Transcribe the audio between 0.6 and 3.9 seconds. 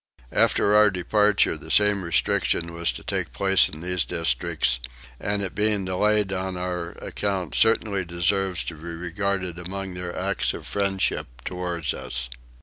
our departure the same restriction was to take place in